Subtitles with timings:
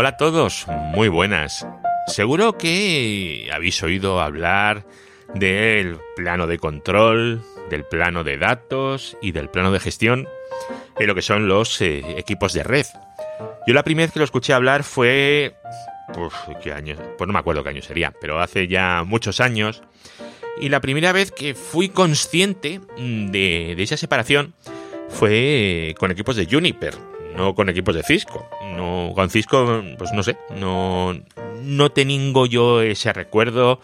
[0.00, 1.66] Hola a todos, muy buenas.
[2.06, 4.86] Seguro que habéis oído hablar
[5.34, 10.26] del plano de control, del plano de datos y del plano de gestión
[10.98, 12.86] en lo que son los eh, equipos de red.
[13.66, 15.54] Yo la primera vez que lo escuché hablar fue...
[16.16, 16.96] Uf, ¿qué año?
[17.18, 19.82] Pues no me acuerdo qué año sería, pero hace ya muchos años.
[20.62, 24.54] Y la primera vez que fui consciente de, de esa separación
[25.10, 26.94] fue con equipos de Juniper,
[27.36, 28.48] no con equipos de Cisco.
[28.80, 31.12] No, con Cisco, pues no sé, no,
[31.62, 33.78] no tengo yo ese recuerdo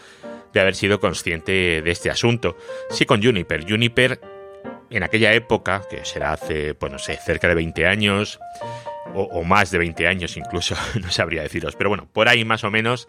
[0.55, 2.56] de haber sido consciente de este asunto.
[2.88, 3.69] Sí con Juniper.
[3.69, 4.19] Juniper,
[4.88, 8.41] en aquella época, que será hace, pues no sé, cerca de 20 años,
[9.12, 12.70] o, más de 20 años incluso, no sabría deciros, pero bueno, por ahí más o
[12.70, 13.06] menos,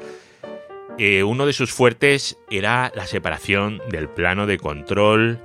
[0.98, 5.40] eh, uno de sus fuertes era la separación del plano de control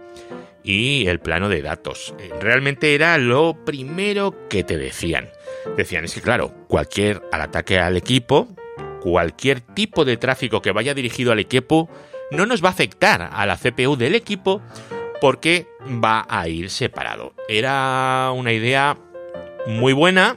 [0.62, 2.14] y el plano de datos.
[2.18, 5.28] Eh, realmente era lo primero que te decían.
[5.76, 8.48] Decían, es que claro, cualquier al ataque al equipo,
[9.00, 11.88] cualquier tipo de tráfico que vaya dirigido al equipo,
[12.30, 14.62] no nos va a afectar a la CPU del equipo
[15.20, 17.34] porque va a ir separado.
[17.48, 18.96] Era una idea
[19.66, 20.36] muy buena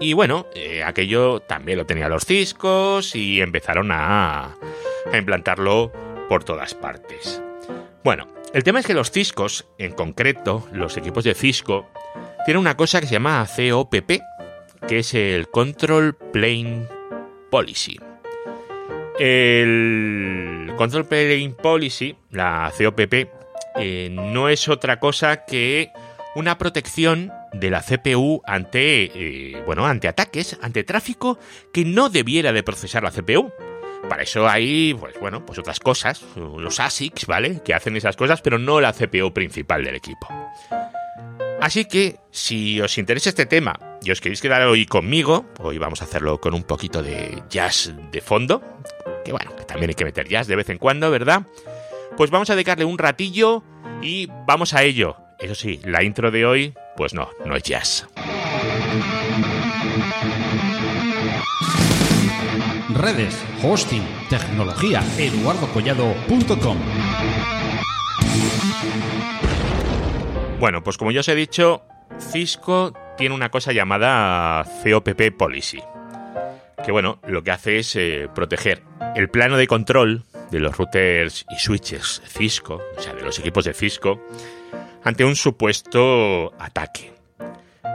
[0.00, 4.56] y bueno, eh, aquello también lo tenían los Ciscos y empezaron a,
[5.12, 5.92] a implantarlo
[6.28, 7.42] por todas partes.
[8.04, 11.88] Bueno, el tema es que los Ciscos, en concreto los equipos de Cisco,
[12.44, 14.20] tienen una cosa que se llama COPP,
[14.88, 16.88] que es el Control Plane
[17.48, 18.00] Policy.
[19.20, 23.28] El Control Plane Policy, la COPP,
[23.76, 25.90] eh, no es otra cosa que
[26.34, 31.38] una protección de la CPU ante, eh, bueno, ante ataques, ante tráfico
[31.72, 33.52] que no debiera de procesar la CPU.
[34.08, 37.62] Para eso hay, pues bueno, pues otras cosas, los ASICs, ¿vale?
[37.64, 40.28] Que hacen esas cosas, pero no la CPU principal del equipo.
[41.60, 46.02] Así que, si os interesa este tema y os queréis quedar hoy conmigo, hoy vamos
[46.02, 48.60] a hacerlo con un poquito de jazz de fondo,
[49.24, 51.42] que bueno, que también hay que meter jazz de vez en cuando, ¿verdad?
[52.16, 53.62] Pues vamos a dedicarle un ratillo
[54.02, 55.16] y vamos a ello.
[55.38, 58.08] Eso sí, la intro de hoy, pues no, no es jazz.
[62.94, 66.78] Redes, hosting, tecnología, eduardocollado.com.
[70.58, 71.82] Bueno, pues como ya os he dicho,
[72.18, 75.82] Cisco tiene una cosa llamada COPP Policy,
[76.84, 78.82] que bueno, lo que hace es eh, proteger
[79.16, 83.64] el plano de control de los routers y switches Cisco, o sea, de los equipos
[83.64, 84.20] de Cisco,
[85.02, 87.21] ante un supuesto ataque.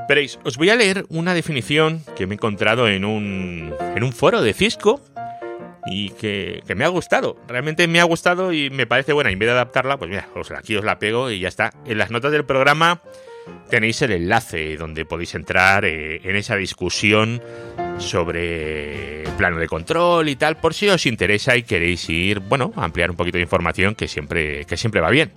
[0.07, 4.13] Veréis, os voy a leer una definición que me he encontrado en un, en un
[4.13, 5.01] foro de Cisco
[5.85, 7.37] y que, me ha gustado.
[7.47, 9.29] Realmente me ha gustado y me parece buena.
[9.29, 10.27] Y en vez de adaptarla, pues mira,
[10.57, 11.71] aquí os la pego y ya está.
[11.85, 13.01] En las notas del programa
[13.69, 17.41] tenéis el enlace donde podéis entrar eh, en esa discusión
[17.97, 22.83] sobre plano de control y tal, por si os interesa y queréis ir, bueno, a
[22.83, 25.31] ampliar un poquito de información que siempre, que siempre va bien.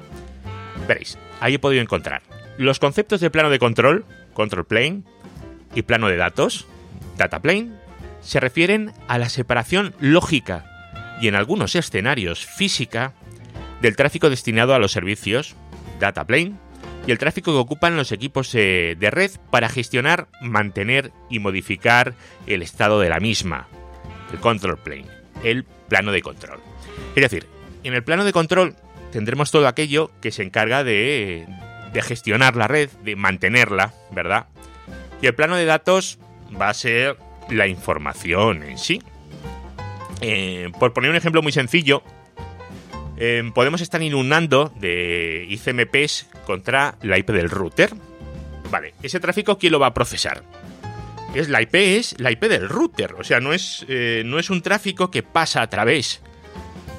[0.89, 2.23] Veréis, ahí he podido encontrar
[2.61, 5.03] los conceptos de plano de control, control plane,
[5.75, 6.67] y plano de datos,
[7.17, 7.73] data plane,
[8.21, 10.65] se refieren a la separación lógica
[11.21, 13.15] y en algunos escenarios física
[13.81, 15.55] del tráfico destinado a los servicios,
[15.99, 16.55] data plane,
[17.07, 22.15] y el tráfico que ocupan los equipos de red para gestionar, mantener y modificar
[22.47, 23.69] el estado de la misma,
[24.33, 25.07] el control plane,
[25.43, 26.61] el plano de control.
[27.15, 27.47] Es decir,
[27.85, 28.77] en el plano de control
[29.13, 31.47] tendremos todo aquello que se encarga de,
[31.93, 34.47] de gestionar la red, de mantenerla, ¿verdad?
[35.23, 36.19] Y el plano de datos
[36.61, 37.17] va a ser
[37.49, 39.03] la información en sí.
[40.21, 42.03] Eh, por poner un ejemplo muy sencillo,
[43.17, 47.91] eh, podemos estar inundando de ICMPs contra la IP del router.
[48.71, 50.43] Vale, ese tráfico, ¿quién lo va a procesar?
[51.35, 53.15] Es la IP, es la IP del router.
[53.15, 56.23] O sea, no es, eh, no es un tráfico que pasa a través.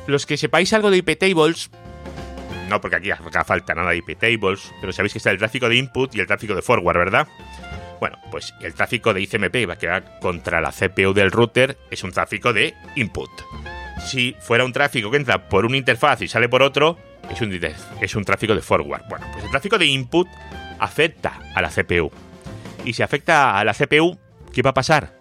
[0.08, 1.70] Los que sepáis algo de IP tables,
[2.72, 5.70] no porque aquí acá falta nada de IP tables, pero sabéis que está el tráfico
[5.70, 7.28] de input y el tráfico de forward, ¿verdad?
[8.00, 12.12] Bueno, pues el tráfico de ICMP que va contra la CPU del router es un
[12.12, 13.30] tráfico de input.
[14.04, 16.98] Si fuera un tráfico que entra por una interfaz y sale por otro,
[17.30, 17.60] es un,
[18.02, 19.04] es un tráfico de forward.
[19.08, 20.28] Bueno, pues el tráfico de input
[20.80, 22.10] afecta a la CPU.
[22.86, 24.18] Y si afecta a la CPU,
[24.52, 25.20] ¿qué va a pasar?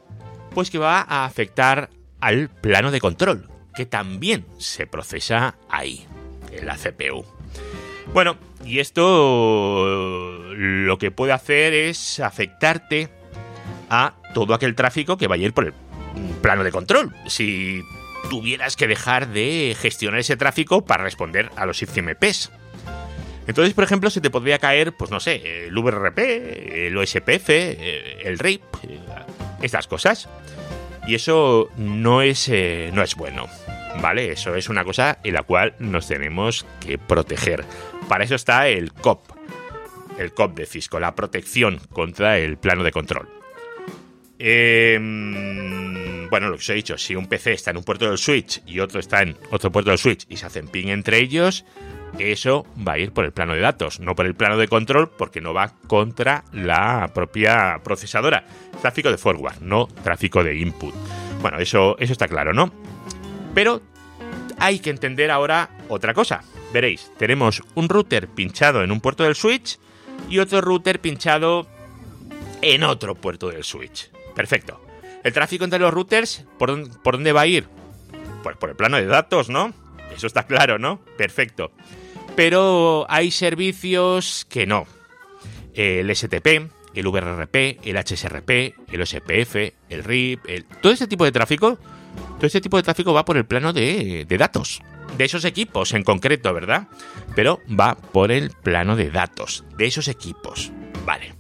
[0.55, 6.07] Pues que va a afectar al plano de control, que también se procesa ahí,
[6.51, 7.40] en la CPU.
[8.13, 9.87] Bueno, y esto
[10.55, 13.09] lo que puede hacer es afectarte
[13.89, 15.75] a todo aquel tráfico que vaya a ir por el
[16.43, 17.15] plano de control.
[17.27, 17.83] Si
[18.29, 22.51] tuvieras que dejar de gestionar ese tráfico para responder a los ICMPs.
[23.47, 28.39] Entonces, por ejemplo, se te podría caer, pues no sé, el VRP, el OSPF, el
[28.39, 28.61] RAID,
[29.63, 30.29] estas cosas.
[31.07, 33.47] Y eso no es, eh, no es bueno.
[34.01, 34.33] ¿Vale?
[34.33, 37.65] Eso es una cosa en la cual nos tenemos que proteger.
[38.09, 39.23] Para eso está el COP.
[40.19, 43.29] El COP de Cisco, la protección contra el plano de control.
[44.39, 48.17] Em, bueno, lo que os he dicho, si un PC está en un puerto del
[48.17, 51.65] switch y otro está en otro puerto del switch y se hacen ping entre ellos,
[52.19, 55.11] eso va a ir por el plano de datos, no por el plano de control,
[55.11, 58.45] porque no va contra la propia procesadora.
[58.81, 60.95] Tráfico de forward, no tráfico de input.
[61.43, 62.73] Bueno, eso, eso está claro, ¿no?
[63.55, 63.83] Pero
[64.59, 66.43] hay que entender ahora otra cosa.
[66.73, 69.79] Veréis, tenemos un router pinchado en un puerto del switch
[70.29, 71.67] y otro router pinchado
[72.63, 74.11] en otro puerto del switch.
[74.35, 74.81] Perfecto.
[75.25, 77.67] El tráfico entre los routers, ¿por, dónde va a ir?
[78.43, 79.73] Pues por el plano de datos, ¿no?
[80.15, 81.01] Eso está claro, ¿no?
[81.17, 81.73] Perfecto.
[82.37, 84.87] Pero hay servicios que no.
[85.75, 89.57] El STP, el VRRP, el HSRP, el OSPF,
[89.89, 91.79] el RIP, todo ese tipo de tráfico,
[92.41, 94.81] todo ese tipo de tráfico va por el plano de, datos.
[95.19, 96.89] De esos equipos en concreto, ¿verdad?
[97.37, 99.63] Pero va por el plano de datos.
[99.77, 100.73] De esos equipos.
[101.05, 101.35] Vale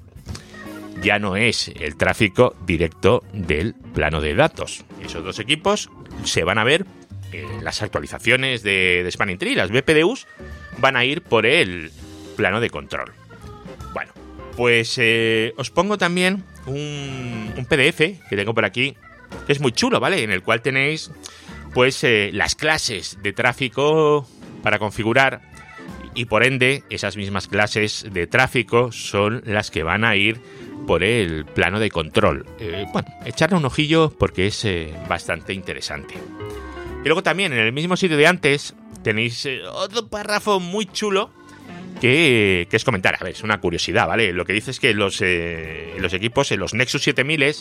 [1.02, 4.85] ya no es el tráfico directo del plano de datos.
[5.02, 5.88] Esos dos equipos
[6.25, 6.85] se van a ver
[7.32, 10.26] en las actualizaciones de, de Spanning Tree, las BPDUs,
[10.76, 11.91] van a ir por el
[12.37, 13.14] plano de control.
[13.94, 14.12] Bueno,
[14.58, 17.99] pues eh, os pongo también un, PDF
[18.29, 18.97] que tengo por aquí,
[19.47, 20.23] que es muy chulo, ¿vale?
[20.23, 21.11] En el cual tenéis
[21.73, 24.27] pues eh, las clases de tráfico
[24.62, 25.41] para configurar
[26.15, 30.41] y por ende esas mismas clases de tráfico son las que van a ir
[30.87, 32.47] por el plano de control.
[32.59, 36.15] Eh, bueno, echarle un ojillo porque es eh, bastante interesante.
[37.03, 41.31] Y luego también en el mismo sitio de antes tenéis otro párrafo muy chulo
[42.00, 43.17] que, es comentar.
[43.21, 44.33] A ver, es una curiosidad, ¿vale?
[44.33, 45.23] Lo que dice es que los,
[45.99, 47.55] los equipos, los Nexus 7000,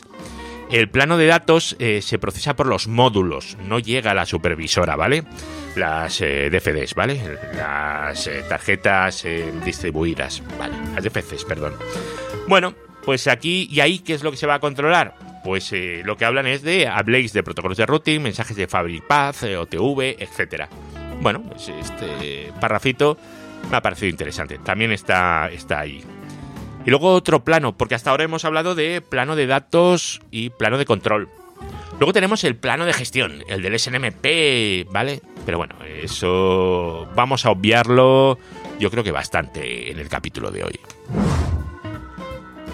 [0.71, 5.23] el plano de datos se procesa por los módulos, no llega a la supervisora, ¿vale?
[5.75, 7.37] Las DFDs, ¿vale?
[7.55, 9.25] Las tarjetas
[9.65, 10.75] distribuidas, ¿vale?
[10.95, 11.73] Las DFCs, perdón.
[12.47, 12.73] Bueno,
[13.03, 15.15] pues aquí y ahí, ¿qué es lo que se va a controlar?
[15.43, 19.03] Pues eh, lo que hablan es de habléis de protocolos de routing, mensajes de Fabric
[19.07, 20.65] Path, eh, OTV, etc.
[21.21, 23.17] Bueno, pues este parrafito
[23.71, 24.59] me ha parecido interesante.
[24.59, 26.03] También está, está ahí.
[26.89, 30.79] Y luego otro plano, porque hasta ahora hemos hablado de plano de datos y plano
[30.79, 31.29] de control.
[31.99, 35.21] Luego tenemos el plano de gestión, el del SNMP, ¿vale?
[35.45, 38.39] Pero bueno, eso vamos a obviarlo
[38.79, 40.79] yo creo que bastante en el capítulo de hoy.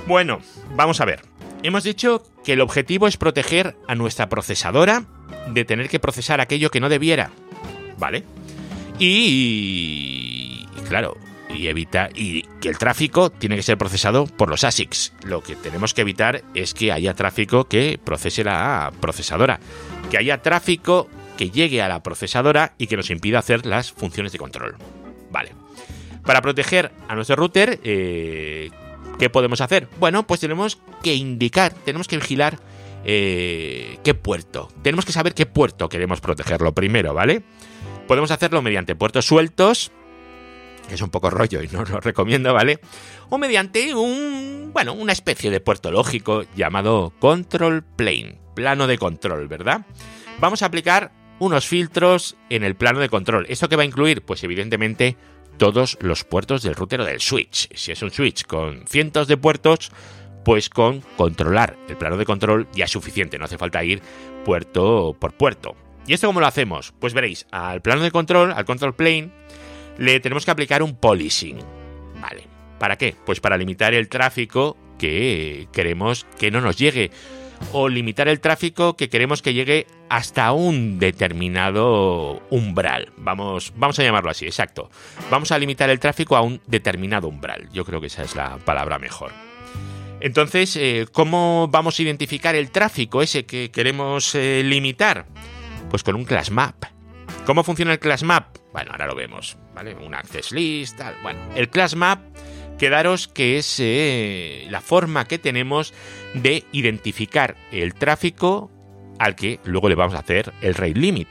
[0.07, 0.39] Bueno,
[0.77, 1.19] vamos a ver.
[1.61, 5.03] Hemos dicho que el objetivo es proteger a nuestra procesadora
[5.49, 7.31] de tener que procesar aquello que no debiera.
[7.97, 8.23] ¿Vale?
[8.97, 11.17] Y, claro,
[11.55, 15.13] y evita y que el tráfico tiene que ser procesado por los ASICs.
[15.23, 19.59] Lo que tenemos que evitar es que haya tráfico que procese la procesadora,
[20.11, 24.31] que haya tráfico que llegue a la procesadora y que nos impida hacer las funciones
[24.31, 24.75] de control.
[25.31, 25.51] Vale.
[26.23, 28.71] Para proteger a nuestro router, eh,
[29.19, 29.87] ¿Qué podemos hacer?
[29.99, 32.59] Bueno, pues tenemos que indicar, tenemos que vigilar
[33.05, 34.69] eh, qué puerto.
[34.81, 37.43] Tenemos que saber qué puerto queremos protegerlo primero, ¿vale?
[38.07, 39.91] Podemos hacerlo mediante puertos sueltos,
[40.87, 42.79] que es un poco rollo y no lo recomiendo, ¿vale?
[43.29, 49.47] O mediante un, bueno, una especie de puerto lógico llamado control plane, plano de control,
[49.47, 49.85] ¿verdad?
[50.39, 53.45] Vamos a aplicar unos filtros en el plano de control.
[53.49, 54.21] ¿Esto qué va a incluir?
[54.21, 55.17] Pues evidentemente
[55.57, 57.69] todos los puertos del router o del switch.
[57.75, 59.91] Si es un switch con cientos de puertos,
[60.43, 64.01] pues con controlar el plano de control ya es suficiente, no hace falta ir
[64.43, 65.75] puerto por puerto.
[66.07, 66.93] ¿Y esto cómo lo hacemos?
[66.99, 69.31] Pues veréis, al plano de control, al control plane,
[69.97, 71.59] le tenemos que aplicar un policing.
[72.21, 72.47] Vale.
[72.79, 73.15] ¿Para qué?
[73.25, 77.11] Pues para limitar el tráfico que queremos que no nos llegue
[77.71, 83.11] o limitar el tráfico que queremos que llegue hasta un determinado umbral.
[83.17, 84.89] Vamos, vamos a llamarlo así, exacto.
[85.29, 87.69] Vamos a limitar el tráfico a un determinado umbral.
[87.71, 89.31] Yo creo que esa es la palabra mejor.
[90.21, 95.25] Entonces, eh, ¿cómo vamos a identificar el tráfico ese que queremos eh, limitar?
[95.89, 96.85] Pues con un class map.
[97.45, 98.57] ¿Cómo funciona el class map?
[98.73, 99.93] Bueno, ahora lo vemos, ¿vale?
[99.93, 101.15] Un access list, tal.
[101.21, 102.19] Bueno, el class map
[102.79, 105.93] quedaros que es eh, la forma que tenemos
[106.33, 108.71] de identificar el tráfico
[109.19, 111.27] al que luego le vamos a hacer el rate limit.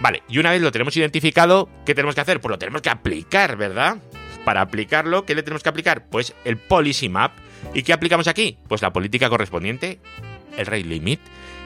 [0.00, 2.40] Vale, y una vez lo tenemos identificado, ¿qué tenemos que hacer?
[2.40, 3.98] Pues lo tenemos que aplicar, ¿verdad?
[4.44, 6.06] Para aplicarlo, ¿qué le tenemos que aplicar?
[6.08, 7.32] Pues el policy map.
[7.74, 8.56] ¿Y qué aplicamos aquí?
[8.68, 10.00] Pues la política correspondiente,
[10.56, 11.20] el rate limit.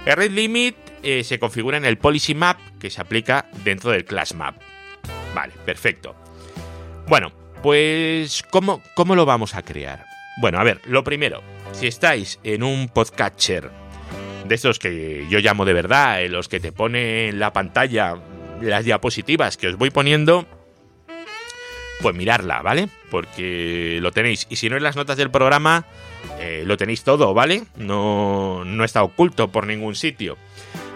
[0.05, 4.05] El rate limit eh, se configura en el policy map que se aplica dentro del
[4.05, 4.57] class map.
[5.35, 6.15] Vale, perfecto.
[7.07, 10.07] Bueno, pues, ¿cómo, ¿cómo lo vamos a crear?
[10.41, 13.71] Bueno, a ver, lo primero, si estáis en un podcatcher
[14.47, 18.17] de estos que yo llamo de verdad, en los que te pone en la pantalla
[18.61, 20.47] las diapositivas que os voy poniendo,
[22.01, 22.89] pues mirarla, ¿vale?
[23.11, 24.47] Porque lo tenéis.
[24.51, 25.87] Y si no en las notas del programa,
[26.39, 27.65] eh, lo tenéis todo, ¿vale?
[27.77, 30.37] No, no está oculto por ningún sitio.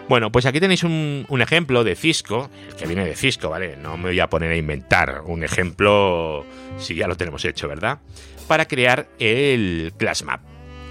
[0.08, 3.76] Bueno, pues aquí tenéis un, ejemplo de Cisco, que viene de Cisco, ¿vale?
[3.76, 6.46] No me voy a poner a inventar un ejemplo
[6.78, 8.00] si ya lo tenemos hecho, ¿verdad?
[8.46, 10.40] Para crear el ClassMap.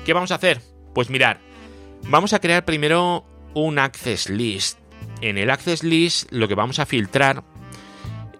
[0.05, 0.61] ¿Qué vamos a hacer?
[0.93, 1.39] Pues mirar,
[2.03, 4.77] vamos a crear primero un Access List.
[5.21, 7.43] En el Access List lo que vamos a filtrar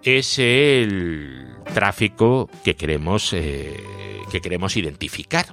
[0.04, 3.76] es el tráfico que queremos, eh,
[4.30, 5.46] que queremos identificar.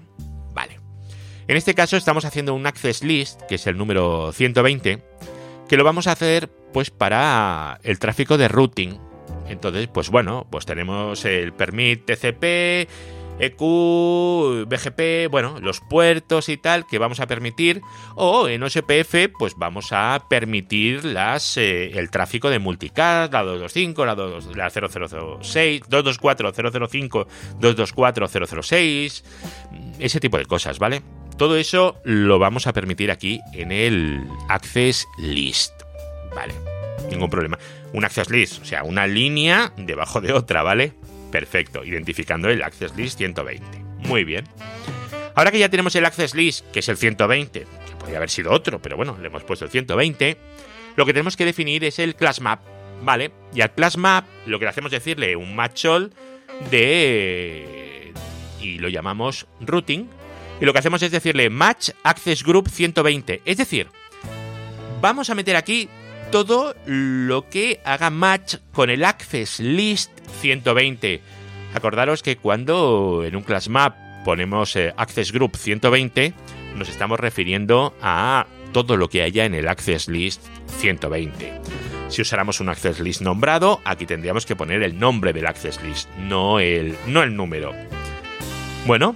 [1.48, 5.04] En este caso estamos haciendo un access list, que es el número 120,
[5.68, 9.00] que lo vamos a hacer pues para el tráfico de routing.
[9.48, 12.90] Entonces, pues bueno, pues tenemos el permit TCP,
[13.40, 17.82] EQ, BGP, bueno, los puertos y tal que vamos a permitir.
[18.16, 24.06] O en OSPF, pues vamos a permitir las, eh, el tráfico de multicast, la 225,
[24.06, 26.54] la, 2, la 0006, 224,
[26.90, 27.28] 005,
[27.60, 28.28] 224,
[28.64, 29.24] 006,
[30.00, 31.04] ese tipo de cosas, ¿vale?
[31.38, 35.74] Todo eso lo vamos a permitir aquí en el Access List,
[36.34, 36.54] ¿vale?
[37.10, 37.60] Ningún problema.
[37.92, 40.94] Un Access List, o sea, una línea debajo de otra, ¿vale?
[41.32, 43.66] Perfecto, identificando el Access List 120.
[44.08, 44.46] Muy bien.
[45.36, 48.54] Ahora que ya tenemos el Access List, que es el 120, que podría haber sido
[48.54, 50.38] otro, pero bueno, le hemos puesto el 120,
[50.96, 52.62] lo que tenemos que definir es el Class Map,
[53.04, 53.32] ¿vale?
[53.54, 56.14] Y al Class Map lo que le hacemos es decirle un match all
[56.72, 58.14] de...
[58.62, 60.10] y lo llamamos routing.
[60.60, 63.42] Y lo que hacemos es decirle match access group 120.
[63.46, 63.88] Es decir,
[65.02, 65.90] vamos a meter aquí
[66.32, 71.22] todo lo que haga match con el access list 120.
[71.74, 76.34] Acordaros que cuando en un class map ponemos eh, access group 120,
[76.76, 80.42] nos estamos refiriendo a todo lo que haya en el access list
[80.80, 81.62] 120.
[82.10, 86.10] Si usáramos un access list nombrado, aquí tendríamos que poner el nombre del access list,
[86.18, 87.74] no el, no el número.
[88.86, 89.16] Bueno,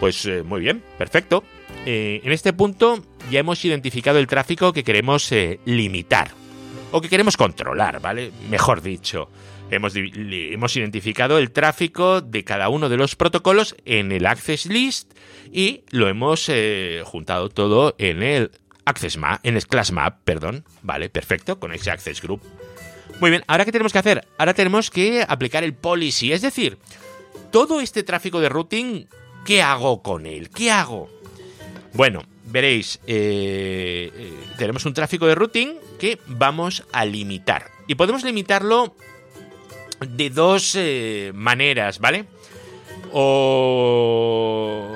[0.00, 1.44] pues eh, muy bien, perfecto.
[1.86, 5.30] Eh, en este punto ya hemos identificado el tráfico que queremos
[5.64, 6.32] limitar
[6.90, 8.32] o que queremos controlar, ¿vale?
[8.48, 9.30] Mejor dicho.
[9.70, 15.12] Hemos, hemos, identificado el tráfico de cada uno de los protocolos en el Access List
[15.52, 18.50] y lo hemos eh, juntado todo en el
[18.84, 20.64] Access Map, en el Class Map, perdón.
[20.82, 22.40] Vale, perfecto, con ese Access Group.
[23.20, 24.26] Muy bien, ¿ahora qué tenemos que hacer?
[24.38, 26.78] Ahora tenemos que aplicar el policy, es decir,
[27.52, 29.06] todo este tráfico de routing,
[29.44, 30.50] ¿qué hago con él?
[30.50, 31.08] ¿Qué hago?
[31.94, 37.66] Bueno, veréis, eh, eh, tenemos un tráfico de routing que vamos a limitar.
[37.86, 38.94] Y podemos limitarlo
[40.00, 42.26] de dos eh, maneras, ¿vale?
[43.12, 44.86] O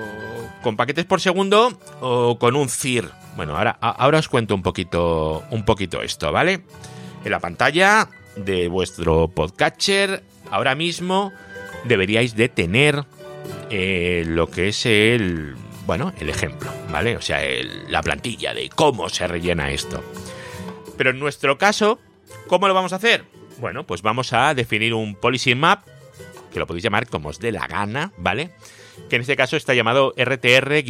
[0.63, 3.11] con paquetes por segundo o con un CIR.
[3.37, 6.63] Bueno, ahora, ahora os cuento un poquito, un poquito esto, ¿vale?
[7.25, 11.33] En la pantalla de vuestro podcatcher, ahora mismo
[11.85, 13.05] deberíais de tener
[13.77, 17.17] eh, lo que es el, bueno, el ejemplo, ¿vale?
[17.17, 17.41] O sea,
[17.89, 20.01] la plantilla de cómo se rellena esto.
[20.97, 21.99] Pero en nuestro caso,
[22.47, 23.25] ¿cómo lo vamos a hacer?
[23.59, 25.85] Bueno, pues vamos a definir un policy map,
[26.53, 28.53] que lo podéis llamar como os dé la gana, ¿vale?
[29.11, 30.85] Que en este caso está llamado RTR-COPP.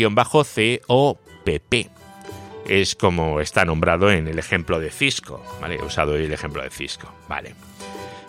[2.66, 5.76] Es como está nombrado en el ejemplo de Cisco, ¿vale?
[5.76, 7.54] He usado el ejemplo de Cisco, ¿vale?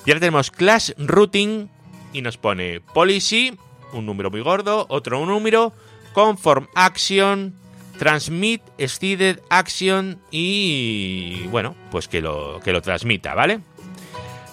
[0.05, 1.67] Y ahora tenemos class routing
[2.13, 3.57] y nos pone policy,
[3.95, 5.73] un número muy gordo, otro número,
[6.13, 7.53] conform action,
[7.97, 13.59] transmit exceeded action y bueno, pues que lo, que lo transmita, ¿vale?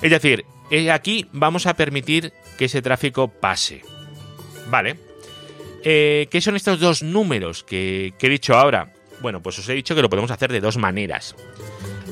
[0.01, 3.83] Es decir, eh, aquí vamos a permitir que ese tráfico pase.
[4.71, 4.97] ¿Vale?
[5.85, 8.93] Eh, ¿Qué son estos dos números que, he dicho ahora?
[9.21, 11.37] Bueno, pues os he dicho que lo podemos hacer de dos maneras.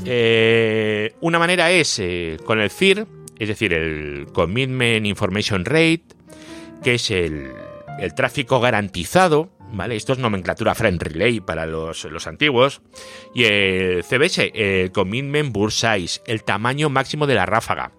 [0.04, 2.00] Eh, una manera es
[2.44, 3.06] con el CIR,
[3.38, 6.02] es decir, el Commitment Information Rate,
[6.82, 7.52] que es el,
[8.00, 9.96] el tráfico garantizado, ¿vale?
[9.96, 12.80] Esto es nomenclatura Friend Relay para los, antiguos.
[13.34, 17.92] Y el CBS, el Commitment Burst Size, el tamaño máximo de la ráfaga.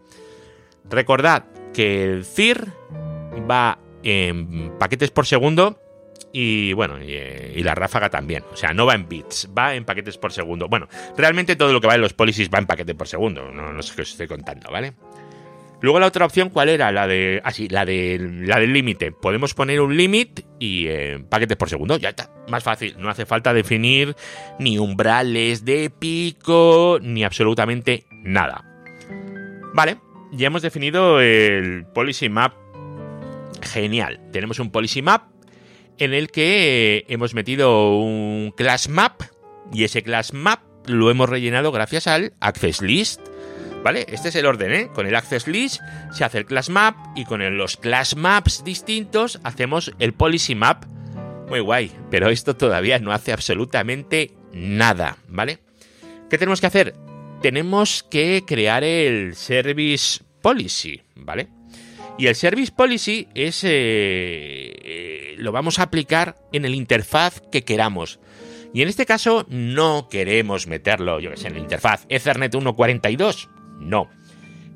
[0.90, 2.68] Recordad que el CIR
[3.50, 5.80] va en paquetes por segundo
[6.34, 8.44] y bueno, y, la ráfaga también.
[8.52, 10.68] O sea, no va en bits, va en paquetes por segundo.
[10.68, 13.52] Bueno, realmente todo lo que va en los policies va en paquetes por segundo.
[13.52, 14.94] No sé qué os estoy contando, ¿vale?
[15.82, 16.92] Luego la otra opción, ¿cuál era?
[16.92, 17.42] La de.
[17.44, 19.12] Ah, la, de, la del límite.
[19.12, 21.98] Podemos poner un límite y eh, paquetes por segundo.
[21.98, 22.32] Ya está.
[22.48, 22.96] Más fácil.
[23.00, 24.16] No hace falta definir
[24.60, 28.64] ni umbrales de pico, ni absolutamente nada.
[29.74, 29.98] Vale.
[30.32, 32.54] Ya hemos definido el policy map.
[33.62, 34.22] Genial.
[34.32, 35.32] Tenemos un policy map
[35.98, 39.22] en el que hemos metido un class map,
[39.74, 43.22] Y ese class map lo hemos rellenado gracias al access list.
[43.84, 44.06] ¿Vale?
[44.10, 44.90] Este es el orden, ¿eh?
[44.94, 45.82] Con el access list
[46.14, 50.86] se hace el class map y con los class maps distintos hacemos el policy map.
[51.50, 55.60] Muy guay, pero esto todavía no hace absolutamente nada, ¿vale?
[56.30, 56.96] ¿Qué tenemos que hacer?
[57.42, 61.50] Tenemos que crear el service policy, ¿vale?
[62.18, 67.64] Y el Service Policy es, eh, eh, lo vamos a aplicar en el interfaz que
[67.64, 68.20] queramos.
[68.74, 73.50] Y en este caso no queremos meterlo, yo que sé, en la interfaz Ethernet 142.
[73.82, 74.10] No.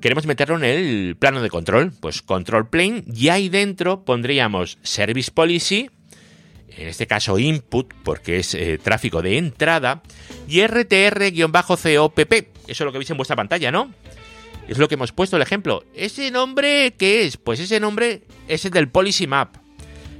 [0.01, 5.31] Queremos meterlo en el plano de control, pues Control Plane, y ahí dentro pondríamos Service
[5.31, 5.89] Policy,
[6.77, 10.03] en este caso input, porque es eh, tráfico de entrada,
[10.47, 12.33] y RTR-COPP.
[12.33, 13.91] Eso es lo que veis en vuestra pantalla, ¿no?
[14.67, 15.83] Es lo que hemos puesto el ejemplo.
[15.95, 17.37] ¿Ese nombre qué es?
[17.37, 19.55] Pues ese nombre es el del Policy Map.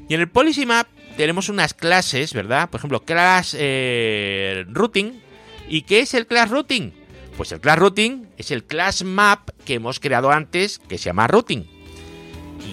[0.08, 0.88] Y en el Policy Map
[1.18, 2.70] tenemos unas clases, ¿verdad?
[2.70, 5.22] Por ejemplo, class eh, routing.
[5.68, 7.05] ¿Y qué es el class routing?
[7.38, 11.28] Pues el class routing es el class map que hemos creado antes que se llama
[11.28, 11.66] routing.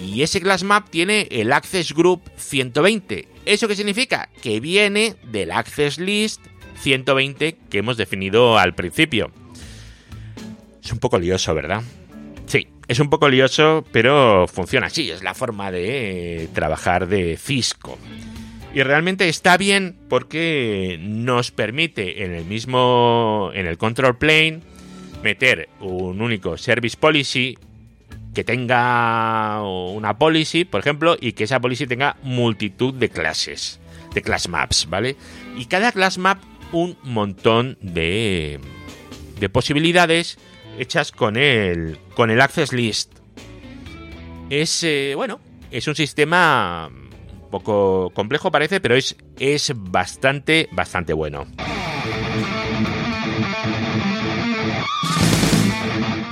[0.02, 3.28] Y ese class map tiene el access group 120.
[3.44, 4.28] ¿Eso qué significa?
[4.40, 6.40] Que viene del access list
[6.80, 9.32] 120 que hemos definido al principio.
[10.82, 11.82] Es un poco lioso, ¿verdad?
[12.46, 17.98] Sí, es un poco lioso, pero funciona así, es la forma de trabajar de Cisco.
[18.74, 24.60] Y realmente está bien porque nos permite en el mismo, en el control plane,
[25.22, 27.58] meter un único service policy
[28.34, 33.78] que tenga una policy, por ejemplo, y que esa policy tenga multitud de clases,
[34.14, 35.16] de class maps, ¿vale?
[35.56, 36.38] Y cada class map
[36.72, 38.58] un montón de,
[39.38, 40.38] de posibilidades
[40.78, 43.12] hechas con el, con el Access List.
[44.48, 46.90] Es, eh, bueno, es un sistema
[47.52, 51.46] poco complejo parece, pero es, es bastante, bastante bueno.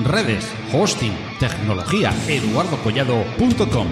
[0.01, 3.87] Redes, hosting, tecnología, eduardocollado.com.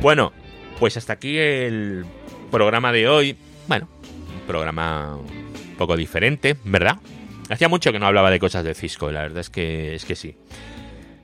[0.00, 0.32] Bueno,
[0.80, 2.04] pues hasta aquí el
[2.50, 3.36] programa de hoy.
[3.68, 3.88] Bueno,
[4.34, 5.18] un programa
[5.78, 6.96] poco diferente, ¿verdad?
[7.50, 10.16] Hacía mucho que no hablaba de cosas de Cisco, la verdad es que, es que
[10.16, 10.36] sí.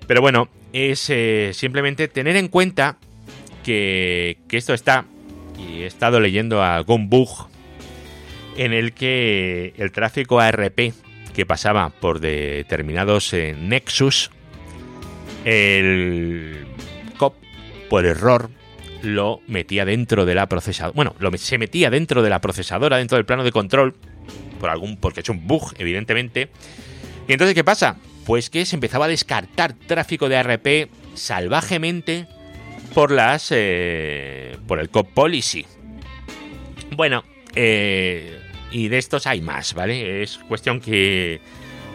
[0.06, 2.98] Pero bueno, es eh, simplemente tener en cuenta
[3.64, 5.04] que, esto está,
[5.58, 7.48] y he estado leyendo algún bug
[8.56, 10.92] en el que el tráfico ARP
[11.34, 14.30] que pasaba por determinados eh, Nexus,
[15.44, 16.66] el
[17.18, 17.34] COP,
[17.90, 18.50] por error,
[19.02, 20.94] lo metía dentro de la procesadora.
[20.94, 23.94] Bueno, lo, se metía dentro de la procesadora, dentro del plano de control,
[24.58, 26.48] por algún, porque hecho un bug, evidentemente.
[27.28, 27.96] Y entonces, ¿qué pasa?
[28.26, 32.26] Pues que se empezaba a descartar tráfico de ARP salvajemente
[32.92, 33.48] por las.
[33.52, 35.64] Eh, por el COP Policy.
[36.90, 38.40] Bueno, eh,
[38.72, 40.22] y de estos hay más, ¿vale?
[40.22, 41.40] Es cuestión que,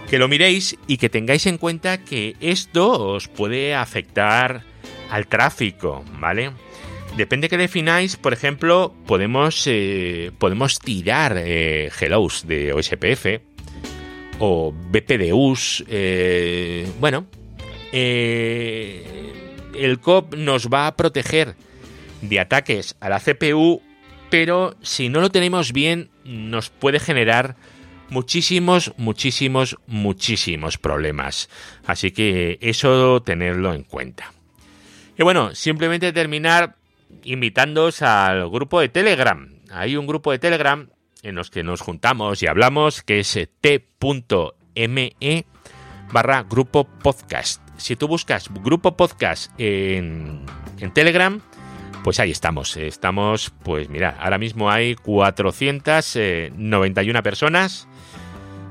[0.10, 4.64] que lo miréis y que tengáis en cuenta que esto os puede afectar
[5.10, 6.52] al tráfico, ¿vale?
[7.18, 13.51] Depende que defináis, por ejemplo, podemos, eh, podemos tirar hellos de OSPF
[14.42, 15.86] o BPDUs.
[15.88, 17.28] Eh, bueno,
[17.92, 21.56] el COP nos va a proteger
[22.22, 23.82] de ataques a la CPU,
[24.30, 27.56] pero si no lo tenemos bien, nos puede generar
[28.10, 31.50] muchísimos, muchísimos, muchísimos problemas.
[31.86, 34.34] Así que eso tenerlo en cuenta.
[35.18, 36.76] Y bueno, simplemente terminar
[37.24, 39.50] invitándoos al grupo de Telegram.
[39.72, 40.90] Hay un grupo de Telegram
[41.24, 45.46] en los que nos juntamos y hablamos, que es t.me
[46.12, 47.62] barra grupo podcast.
[47.78, 50.46] Si tú buscas grupo podcast en,
[50.80, 51.42] en Telegram,
[52.04, 52.78] pues ahí estamos.
[52.78, 57.88] Estamos, pues mira, ahora mismo hay 491 eh, personas.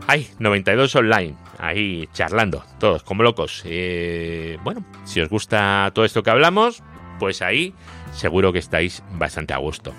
[0.06, 3.62] Hay 92 online, ahí charlando, todos como locos.
[3.64, 6.82] Eh, bueno, si os gusta todo esto que hablamos,
[7.20, 7.74] pues ahí
[8.12, 9.94] seguro que estáis bastante a gusto.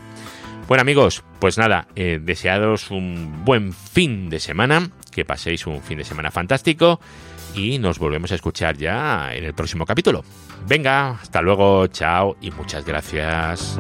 [0.72, 5.98] Bueno amigos, pues nada, eh, deseados un buen fin de semana, que paséis un fin
[5.98, 7.02] de semana fantástico
[7.54, 10.24] y nos volvemos a escuchar ya en el próximo capítulo.
[10.70, 13.78] Venga, hasta luego, chao y muchas gracias.